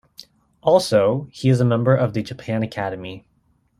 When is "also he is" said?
0.63-1.61